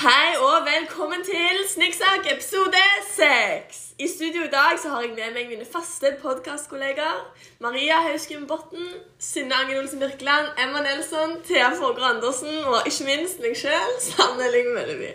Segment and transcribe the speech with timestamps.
[0.00, 2.84] Hei og velkommen til Snikksak episode
[3.16, 3.80] 6.
[4.04, 7.18] I studio i dag så har jeg med meg mine faste podkastkollegaer.
[7.64, 8.86] Maria Hauskum Botten,
[9.18, 14.46] Synne Angen Olsen Birkeland, Emma Nelson, Thea Forger Andersen og ikke minst meg sjøl, Sanne
[14.54, 15.10] Lyng Mølleby.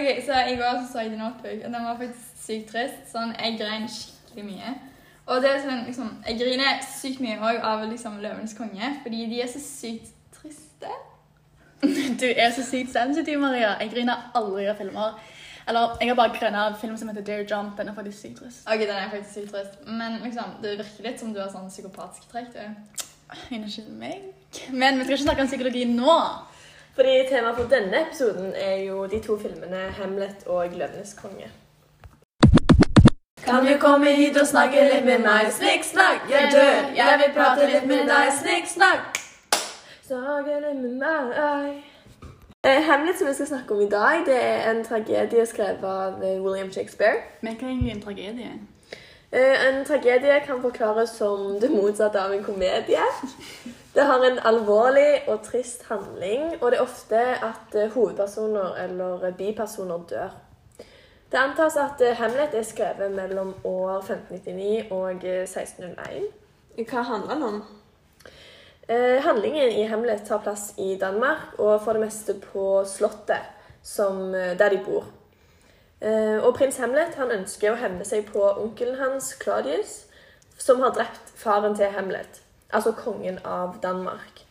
[0.00, 3.04] Ok, så I går så, så jeg den opp, og den var faktisk sykt trist.
[3.12, 4.74] Sånn, Jeg grein skikkelig mye.
[5.26, 9.26] Og det er sånn, liksom, Jeg griner sykt mye også av liksom, 'Løvenes konge', fordi
[9.30, 10.90] de er så sykt triste.
[12.20, 13.76] Du er så sykt sensitiv, Maria.
[13.80, 15.18] Jeg griner aldri av filmer.
[15.68, 17.78] Eller, jeg har bare grina av film som heter Dare Jump.
[17.78, 18.66] Den er faktisk sykt trist.
[18.66, 19.78] Ok, den er faktisk sykt trist.
[19.86, 22.52] Men liksom, det virker litt som du har sånn psykopatisk trekk.
[22.54, 23.02] du.
[23.56, 24.26] Unnskyld meg.
[24.70, 26.18] Men vi skal ikke snakke om psykologi nå.
[26.96, 31.61] Fordi Temaet for denne episoden er jo de to filmene 'Hamlet' og 'Løvenes konge'.
[33.44, 35.48] Kan du komme hit og snakke litt med meg?
[35.52, 36.92] Snikksnakk, jeg dør.
[36.96, 38.28] Jeg vil prate litt med deg.
[38.38, 39.18] Snikksnakk.
[40.06, 41.82] Snakke litt med meg.
[42.64, 46.22] Eh, 'Hamlet', som vi skal snakke om i dag, det er en tragedie skrevet av
[46.22, 47.16] eh, William Shakespeare.
[47.40, 48.50] Men hva er egentlig en tragedie?
[49.32, 53.06] Eh, En tragedie kan forklares som det motsatte av en komedie.
[53.94, 57.20] Det har en alvorlig og trist handling, og det er ofte
[57.50, 60.30] at eh, hovedpersoner eller eh, bipersoner dør.
[61.32, 66.26] Det antas at Hemlet Hamlet er skrevet mellom år 1599 og eh, 1601.
[66.90, 67.62] Hva handler den om?
[68.88, 73.48] Eh, handlingen i Hamlet tar plass i Danmark, og for det meste på slottet
[73.82, 75.08] som, eh, der de bor.
[76.02, 80.04] Eh, og prins Hamlet han ønsker å hevne seg på onkelen hans, Claudius,
[80.58, 84.44] som har drept faren til Hamlet, altså kongen av Danmark.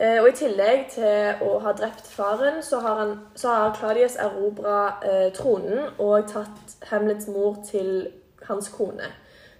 [0.00, 4.16] Eh, og I tillegg til å ha drept faren, så har, han, så har Claudius
[4.16, 8.08] erobra eh, tronen og tatt Hamlets mor til
[8.48, 9.10] hans kone.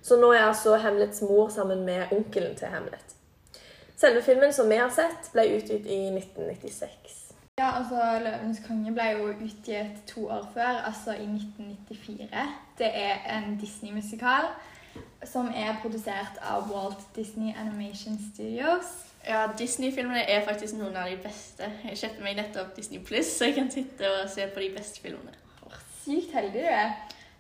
[0.00, 3.16] Så nå er altså Hamlets mor sammen med onkelen til Hamlet.
[4.00, 7.18] Selve filmen som vi har sett, ble utgitt i 1996.
[7.60, 12.48] Ja, altså 'Løvenes konge' ble jo utgitt to år før, altså i 1994.
[12.78, 14.48] Det er en Disney-musikal
[15.24, 19.09] som er produsert av Walt Disney Animation Studios.
[19.26, 21.68] Ja, Disney-filmene er faktisk noen av de beste.
[21.84, 25.02] Jeg kjøpte meg nettopp Disney Pluss, så jeg kan sitte og se på de beste
[25.04, 25.36] filmene.
[26.00, 26.94] Sykt heldig du er.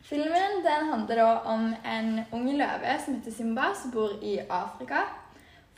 [0.04, 5.06] Filmen handler om en ung løve som heter Simba, som bor i Afrika.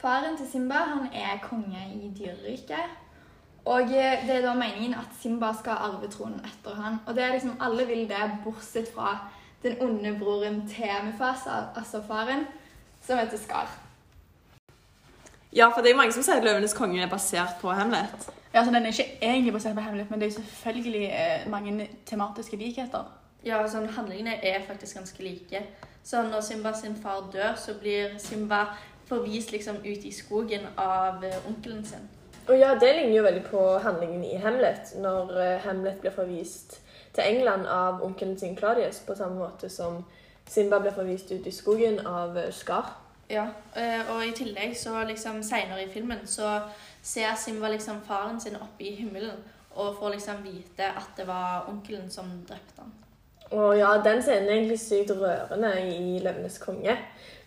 [0.01, 0.81] Faren til Simba
[1.13, 2.99] er konge i dyreriket.
[3.65, 6.99] Og eh, det er da meningen at Simba skal arve tronen etter han.
[7.07, 9.15] Og det er liksom alle vil det, bortsett fra
[9.63, 12.47] den onde broren til Mufasa, altså faren,
[13.07, 13.82] som heter Skar.
[15.57, 18.31] Ja, for det er mange som sier at 'Løvenes konge' er basert på Hamlet.
[18.55, 21.89] Ja, så Den er ikke egentlig basert på Hamlet, men det er selvfølgelig eh, mange
[22.07, 23.05] tematiske likheter.
[23.45, 25.63] Ja, sånn, handlingene er faktisk ganske like.
[26.05, 28.65] Så når Simba sin far dør, så blir Simba
[29.07, 32.09] forvist liksom ut i skogen av eh, onkelen sin.
[32.49, 36.81] Og ja, Det ligner jo veldig på handlingen i Hamlet, når eh, Hamlet blir forvist
[37.15, 40.05] til England av onkelen sin Claudius, på samme måte som
[40.49, 43.02] Simba blir forvist ut i skogen av eh, Skar.
[43.33, 46.59] Ja, eh, og i tillegg så liksom senere i filmen så
[47.03, 49.39] ser Simba liksom faren sin oppe i himmelen
[49.75, 52.93] og får liksom vite at det var onkelen som drepte han.
[53.53, 56.97] Å ja, den scenen er egentlig sykt rørende i 'Løvenes konge'.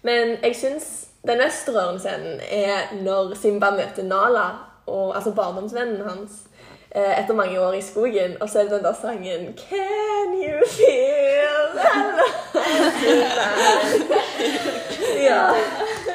[0.01, 4.49] Men jeg syns den mest rørende scenen er når Simba møter Nala,
[4.85, 6.31] og, altså barndomsvennen hans,
[6.91, 10.65] eh, etter mange år i skogen, og så er det den der sangen 'Can you
[10.67, 14.15] feel the love
[15.35, 15.51] Ja.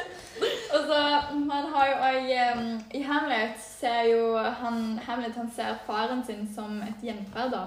[0.73, 0.99] Og så
[1.35, 6.45] man har jo òg um, I Hamlet ser jo han Hamlet han ser faren sin
[6.55, 7.51] som et gjenferd.
[7.51, 7.65] da.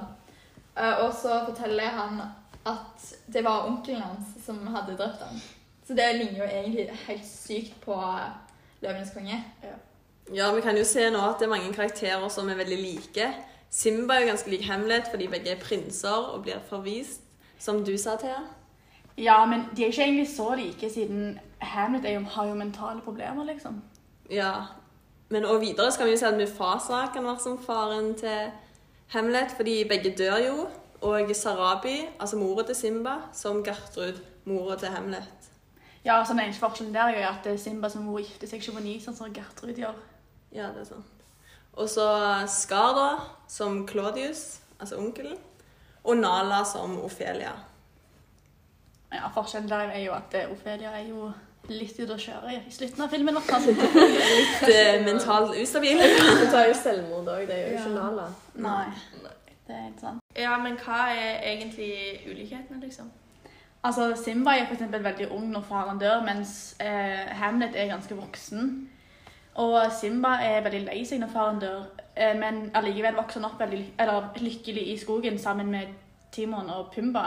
[0.77, 2.23] Eh, og så forteller han
[2.67, 5.41] at det var onkelen hans som hadde drept ham.
[5.87, 7.99] Så det ligner jo egentlig helt sykt på
[8.81, 9.45] Løvenes konge.
[10.35, 13.29] Ja, vi kan jo se nå at det er mange karakterer som er veldig like.
[13.71, 17.21] Simba er jo ganske lik Hamlet fordi begge er prinser og blir forvist,
[17.59, 18.41] som du sa, Thea.
[19.19, 23.01] Ja, men de er ikke egentlig så like, siden Hamlet er jo, har jo mentale
[23.01, 23.83] problemer, liksom.
[24.31, 24.53] Ja.
[25.29, 28.51] Men og videre skal vi jo se at Mufasa kan være som faren til
[29.15, 30.67] Hamlet, fordi begge dør jo.
[31.05, 35.51] Og Sarabi, altså mora til Simba, som Gertrud, mora til Hamlet.
[36.05, 38.77] Ja, så Den eneste forskjellen der er jo at Simba som mor gifter seg ikke
[38.77, 39.97] på ny, sånn som Gertrud gjør.
[40.53, 41.25] Ja, det er sant.
[41.73, 42.07] Og så
[42.49, 43.09] Skar, da,
[43.49, 45.39] som Claudius, altså onkelen.
[46.05, 47.55] Og Nala som Ofelia.
[49.15, 51.31] Ja, Forskjellen der er jo at eh, Ofelia er jo
[51.71, 53.37] litt ute å kjøre i slutten av filmen.
[53.41, 56.01] Litt eh, mentalt ustabil.
[56.41, 57.99] Hun tar jo selvmord òg, det er jo ikke Ja.
[57.99, 58.27] Nala.
[58.55, 59.29] Nei,
[59.67, 60.25] det er helt sant.
[60.37, 61.93] Ja, men hva er egentlig
[62.27, 63.13] ulikhetene, liksom?
[63.85, 68.71] Altså, Simba er eksempel veldig ung når faren dør, mens eh, Hamlet er ganske voksen.
[69.61, 71.85] Og Simba er veldig lei seg når faren dør,
[72.17, 75.93] eh, men allikevel vokser han opp veldig eller, lykkelig i skogen sammen med
[76.33, 77.27] Timon og Pumba.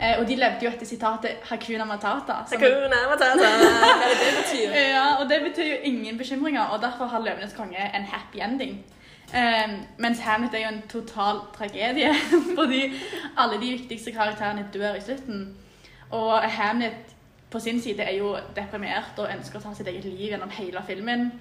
[0.00, 2.42] Eh, og de levde jo etter sitatet 'Hakuna Matata'.
[2.52, 3.48] Hakuna Matata.
[4.00, 4.74] Hva det det betyr?
[4.74, 8.84] Ja, og det betyr jo ingen bekymringer, og derfor har Løvenes konge en happy ending.
[9.34, 12.14] Eh, mens Hamlet er jo en total tragedie,
[12.58, 12.92] fordi
[13.36, 15.56] alle de viktigste karakterene dør i slutten.
[16.10, 16.92] Og Hamlet
[17.50, 20.82] på sin side er jo deprimert og ønsker å ta sitt eget liv gjennom hele
[20.86, 21.32] filmen.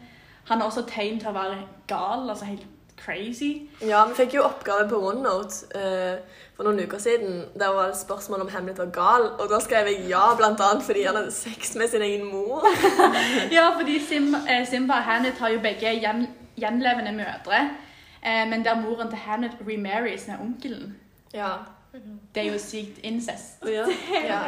[0.46, 2.66] Han har også tegn til å være gal, altså helt
[2.98, 3.68] crazy.
[3.82, 7.46] Ja, vi fikk jo oppgave på OneNote uh, for noen uker siden.
[7.60, 10.86] Der var det spørsmål om Hamlet var gal, og da skrev jeg ja, blant annet
[10.88, 12.66] fordi han hadde sex med sin egen mor.
[13.58, 16.28] Ja, fordi Simba, eh, Simba og Hamlet har jo begge gjen,
[16.58, 17.62] gjenlevende mødre,
[18.24, 20.96] eh, men der moren til Hamlet remarries med onkelen.
[21.34, 21.52] Ja.
[22.36, 23.64] Det er jo sykt incest.
[23.68, 23.86] ja.
[24.30, 24.40] Ja.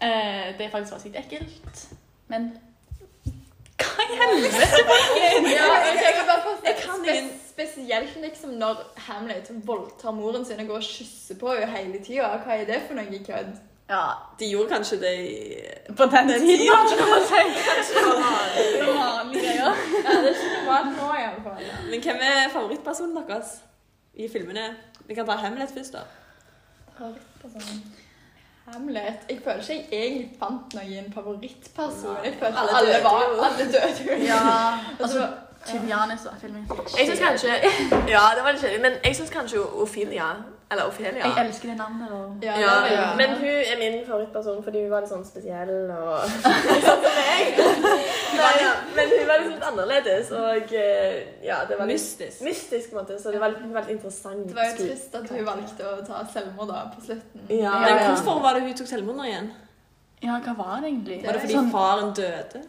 [0.00, 1.88] Eh, det er faktisk bare sykt ekkelt.
[2.28, 2.52] Men
[4.00, 5.52] hva i helvete, folkens?
[5.52, 10.82] Ja, jeg kan bare ingen- Spesielt liksom når Hamlet voldtar moren sin og går og
[10.82, 12.28] kysser på henne hele tida.
[12.44, 13.50] Hva er det for noe kødd?
[13.90, 14.02] Ja,
[14.38, 16.68] De gjorde kanskje det i på den tiden,
[16.98, 17.42] kan man si.
[18.78, 19.74] Det var vanlige greier.
[20.04, 21.64] Ja, det er ikke noe mat nå, iallfall.
[21.90, 23.50] Men hvem er favorittpersonen deres
[24.14, 24.68] i filmene?
[25.08, 26.04] Vi kan ta Hamlet først, da.
[26.98, 27.82] Favorittperson.
[28.74, 29.20] Hamlet.
[29.30, 32.16] Jeg føler ikke jeg egentlig fant noen favorittperson.
[32.24, 34.24] Jeg følte Alle alle, døde var, alle døde jo.
[34.24, 34.40] Ja,
[35.02, 36.70] altså, så Tybianis var filmen.
[36.98, 37.48] Jeg syns kanskje
[38.14, 40.30] Ja, det var litt kjedelig, men jeg syns kanskje Ophelia
[40.70, 41.24] Eller Ophelia.
[41.26, 42.10] Jeg elsker det navnet.
[42.14, 42.36] Og...
[42.46, 45.72] ja, Ja, det var- Men hun er min favorittperson fordi hun var litt sånn spesiell
[45.90, 47.58] og sånn som meg.
[48.40, 48.70] Nei, ja.
[48.96, 52.40] Men hun var litt litt annerledes, og eh, ja, det var litt Mystisk.
[52.46, 54.46] mystisk, på en måte, så det var litt, veldig interessant.
[54.48, 57.46] Det var jo trist at hun valgte å ta selvmord da på slutten.
[57.50, 58.06] Ja, Men ja.
[58.14, 59.50] hvorfor var det hun tok selvmord nå igjen?
[60.22, 61.18] Ja, hva var det egentlig?
[61.26, 62.62] Var det fordi Sånn- faren døde?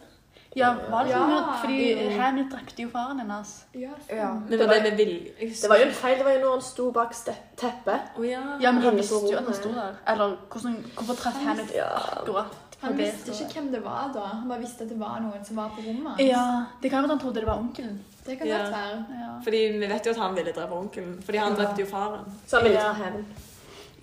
[0.54, 1.56] Ja, var det sånn Ja.
[1.62, 3.64] fordi Hamlet drepte jo faren hennes.
[3.74, 4.32] Ja, Ja.
[4.48, 5.32] Men var det med vilje?
[5.62, 6.16] Det var jo en feil.
[6.18, 7.12] Det var jo når han sto bak
[7.56, 8.00] teppet.
[8.18, 8.42] Oh, ja.
[8.60, 9.94] Ja, men han visste jo at han sto der.
[10.06, 11.88] Eller hvordan, hvorfor traff Ja.
[12.20, 12.46] akkurat
[12.82, 14.20] Han visste ikke hvem det var da.
[14.26, 16.20] Han bare visste at det var noen som var på rommet hans.
[16.20, 18.00] Ja, det kan være at han trodde det var onkelen.
[18.26, 18.58] Det kan Ja.
[18.58, 19.06] godt være.
[19.20, 19.40] Ja.
[19.44, 21.22] Fordi vi vet jo at han ville drepe onkelen.
[21.22, 22.24] Fordi han drepte jo faren.
[22.46, 22.92] Så han ville Ja.
[22.92, 23.24] ta hevn.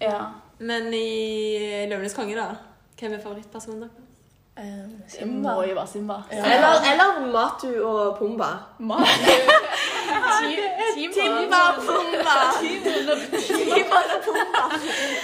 [0.01, 0.25] ja.
[0.59, 2.55] Men i Løvenes konge, da?
[2.99, 3.91] Hvem er favorittpersonen deres?
[5.19, 6.13] Det må jo være Simba.
[6.31, 8.49] Eller, eller Matu og Pumba.
[11.13, 12.35] Timba og Pumba!
[12.61, 14.63] Timba og Pumba.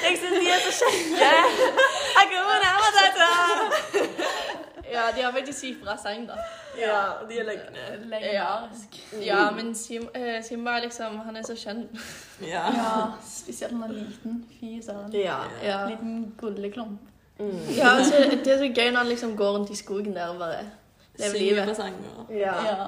[0.03, 1.31] Jeg syns de er så kjekke.
[4.91, 6.33] Ja, de har faktisk sykt sang, da.
[6.79, 7.63] Ja, og de er lenge.
[9.25, 9.75] Ja, men
[10.15, 11.83] eh, Simba liksom, han er så skjønn.
[12.41, 12.63] Ja.
[12.77, 12.91] Ja,
[13.27, 14.45] spesielt når han er liten.
[14.59, 15.13] Fy søren.
[15.13, 15.37] Ja.
[15.63, 15.85] Ja.
[15.89, 16.99] Liten gulleklump.
[17.39, 17.59] Mm.
[17.77, 20.39] ja altså, det er så gøy når han liksom går rundt i skogen der og
[20.39, 20.63] bare
[21.19, 21.77] lever livet.
[22.29, 22.53] ja.
[22.65, 22.85] Ja.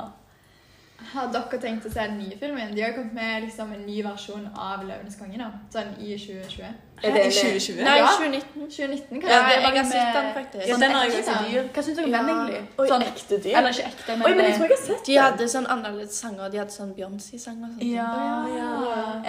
[1.14, 2.72] Har dere tenkt å se den nye filmen?
[2.76, 5.46] De har kommet med liksom en ny versjon av 'Løvenes konge' nå.
[5.70, 6.64] Sånn i 2020.
[7.04, 7.84] Er det i 2020?
[7.86, 8.08] Nei, Ja.
[8.18, 8.66] 2019.
[8.66, 10.68] 2019, Ja, det, jeg var har sett den faktisk.
[10.68, 11.68] Ja, den har jeg også dyr.
[11.74, 12.64] Hva syns dere om den, egentlig?
[12.80, 13.58] Oi, Sånn, ekte dyr?
[13.58, 15.24] eller ikke ekte, men, Oi, men jeg eh, tror jeg har sett De den.
[15.24, 16.50] hadde sånn annerledes sanger.
[16.50, 17.84] De hadde sånn Beyoncé-sang og sånt.
[17.84, 18.12] Ja.
[18.58, 18.72] Ja.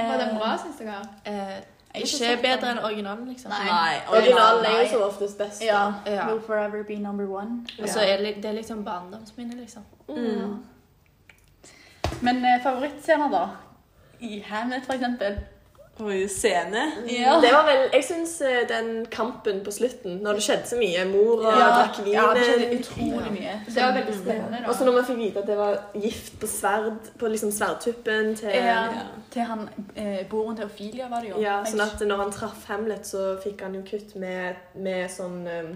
[0.09, 1.03] Var den bra, syns dere?
[1.27, 1.59] Eh,
[1.99, 3.51] ikke ikke bedre enn originalen, liksom.
[3.51, 3.67] Nei.
[3.67, 3.95] Nei.
[4.09, 5.63] Originalen er jo som oftest best.
[5.65, 5.83] Ja.
[6.07, 6.27] Ja.
[6.31, 7.67] Will forever be number one.
[7.83, 9.83] Og så er det, det er liksom barndomsminne, liksom.
[10.09, 10.59] Mm.
[12.23, 13.47] Men eh, favorittscener, da?
[14.21, 15.39] I Hamlet, for eksempel.
[15.99, 16.83] Oi, scene.
[17.11, 17.41] Ja.
[17.43, 21.41] Det var vel, Jeg syns den kampen på slutten, når det skjedde så mye Mor
[21.43, 23.55] og Ja, drakk vin ja, det skjedde utrolig mye.
[23.67, 24.61] Det var veldig spennende.
[24.69, 28.37] Og så når man fikk vite at det var gift på sverd, på liksom sverdtuppen
[28.39, 28.63] til Ja.
[28.69, 29.07] Ja.
[29.31, 31.43] Til han eh, broren til Ophelia, var det jo.
[31.43, 35.43] Ja, sånn at når han traff Hamlet, så fikk han jo kutt med, med sånn
[35.47, 35.75] um,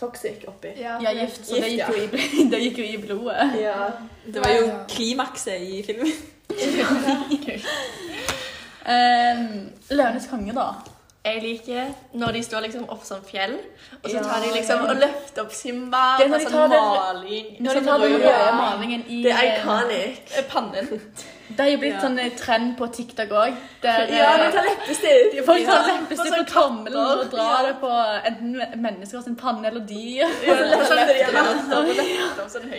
[0.00, 0.74] toxic oppi.
[0.82, 3.50] Ja, Ja, gift, så det Gift, gikk, jo i, det gikk jo i blodet.
[3.62, 3.92] Ja.
[4.26, 6.12] Det var jo klimakset i filmen.
[8.84, 10.66] Um, Løvenes konge, da.
[11.24, 13.54] Jeg liker når de står liksom opp som fjell,
[14.02, 16.68] og så tar de liksom og løfter opp Simba Det er når de sånn tar
[16.68, 20.34] det- maling Når de tar den røde malingen i Det er eh, iconic.
[20.52, 21.00] pannen.
[21.48, 23.56] Det er jo blitt sånn eh, trend på TikTok òg.
[23.84, 25.34] Ja, eh, de tar leppestift.
[25.46, 25.96] folk tar Ja.
[25.98, 27.90] leppestift på tommelen og drar det på
[28.30, 30.24] enten mennesker sin panne eller dyr.
[30.46, 30.54] Ja,
[30.88, 31.60] så løfter de den.
[31.68, 32.70] Sånn.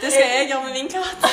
[0.00, 1.28] Det skal jeg gjøre med min katt.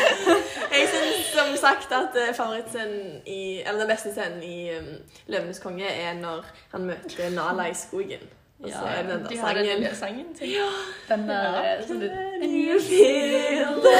[0.76, 4.88] Jeg syns som sagt at eh, favorittscenen i Eller den beste scenen i um,
[5.28, 8.24] 'Løvenes konge' er når han møter Nala i skogen.
[8.64, 9.82] Og så er det den De sangen.
[9.84, 10.48] den sangen til.
[10.56, 10.68] Ja.
[11.08, 12.02] Den der sånn
[12.42, 13.96] You feel the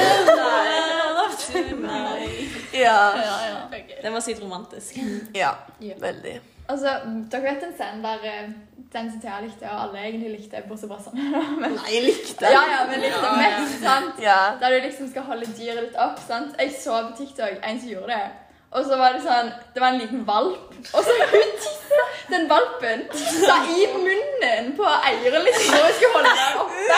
[2.77, 2.99] Ja.
[3.17, 3.81] Ja, ja.
[4.03, 4.99] Den var sykt romantisk.
[5.35, 5.51] ja.
[5.79, 5.97] Ja.
[6.01, 6.37] Veldig.
[6.67, 6.97] Altså,
[7.31, 8.49] dere vet en scene der eh,
[8.91, 11.21] den som Thea likte, og alle egentlig likte, bortsett fra sånn.
[11.61, 14.19] Men, Nei, jeg likte ja, ja, men likte mest, sant?
[14.23, 14.39] Ja.
[14.59, 16.57] Der du liksom skal holde dyret litt opp, sant?
[16.59, 18.27] Jeg så på TikTok en som gjorde det.
[18.75, 22.49] Og så var det sånn, det var en liten valp, og så hun tissa den
[22.51, 26.97] valpen sa i munnen på eieren liksom, når hun skulle holde den oppe.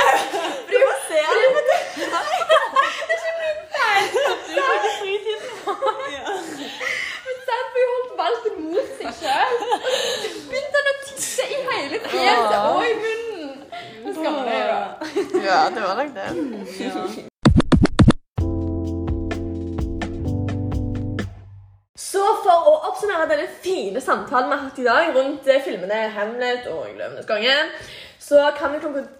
[0.65, 1.39] Fordi hun ser det.
[1.99, 4.05] Det er ikke min feil.
[4.09, 4.17] Du
[4.49, 5.41] bruker fritiden.
[7.25, 9.55] Hun satt for hun holdt valpen mot seg selv.
[9.69, 13.55] Så begynte han å tisse i hele fjeset og i munnen.
[14.03, 14.81] Nå skammer jeg da.
[15.45, 15.85] ja, det
[16.49, 16.55] Så
[22.43, 26.65] for å oppsummere denne fine samtalen vi har hatt i dag rundt eh, filmene Hamlet
[26.71, 27.53] og Løvenes konge,
[28.17, 28.79] så kan vi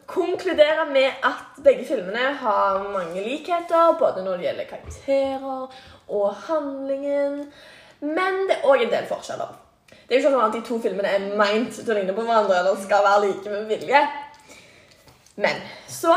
[0.09, 5.61] konkludere med at begge filmene har mange likheter, både når det gjelder karakterer
[6.09, 7.53] og handlingen,
[8.01, 9.51] men det er òg en del forskjeller.
[9.91, 12.25] Det er jo ikke sånn at de to filmene er meint til å ligne på
[12.25, 14.01] hverandre eller skal være like med vilje.
[15.37, 15.55] Men
[15.85, 16.15] så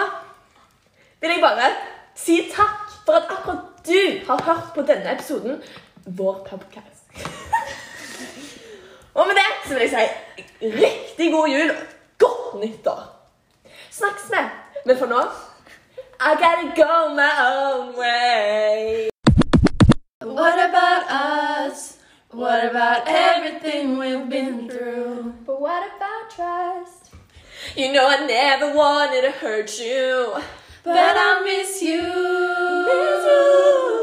[1.23, 1.69] vil jeg bare
[2.19, 5.63] si takk for at akkurat du har hørt på denne episoden,
[6.07, 7.07] vår podcast.
[9.15, 9.99] og med det så vil jeg si
[10.67, 11.77] riktig god jul og
[12.19, 13.03] godt nyttår.
[13.91, 14.37] Snakkes vi.
[14.85, 15.21] Men for nå
[16.21, 19.09] I gotta go my own way.
[20.23, 21.99] What about us?
[22.31, 25.33] What about everything we've been through?
[25.47, 27.15] But what about trust?
[27.77, 30.35] You know I never wanted to hurt you.
[30.85, 32.03] But I miss you.
[32.03, 34.02] Miss you.